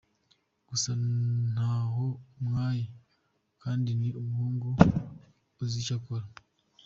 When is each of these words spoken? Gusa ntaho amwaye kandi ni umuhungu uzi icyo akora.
Gusa 0.69 0.89
ntaho 1.51 2.05
amwaye 2.37 2.83
kandi 3.61 3.89
ni 3.99 4.09
umuhungu 4.21 4.67
uzi 5.63 5.77
icyo 5.81 5.95
akora. 5.99 6.25